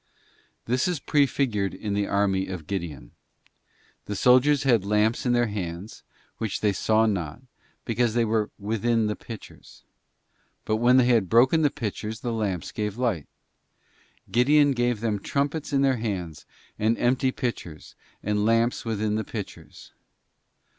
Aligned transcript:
—This 0.65 0.87
is 0.87 0.99
prefigured 0.99 1.75
in 1.75 1.93
the 1.93 2.07
army 2.07 2.47
of 2.47 2.65
Gideon: 2.65 3.11
the 4.05 4.15
soldiers 4.15 4.63
had 4.63 4.83
lamps 4.83 5.27
in 5.27 5.33
their 5.33 5.45
hands, 5.45 6.01
which 6.39 6.61
they 6.61 6.73
saw 6.73 7.05
not, 7.05 7.43
because 7.85 8.15
they 8.15 8.25
were 8.25 8.49
'within 8.57 9.05
the 9.05 9.15
pitchers.'_ 9.15 9.83
But 10.65 10.77
when 10.77 10.97
they 10.97 11.05
had 11.05 11.29
broken 11.29 11.61
the 11.61 11.69
pitchers 11.69 12.21
the 12.21 12.33
lamps 12.33 12.71
gave 12.71 12.97
light. 12.97 13.27
Gideon 14.31 14.71
'gave 14.71 15.01
them 15.01 15.19
trumpets 15.19 15.71
in 15.71 15.83
their 15.83 15.97
hands, 15.97 16.47
and 16.79 16.97
empty 16.97 17.31
pitchers, 17.31 17.93
and 18.23 18.43
lamps 18.43 18.83
within 18.83 19.17
the 19.17 19.23
pitchers. 19.23 19.91